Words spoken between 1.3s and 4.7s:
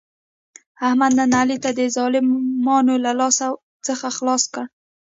علي د ظالمانو له لاس څخه خلاص کړ.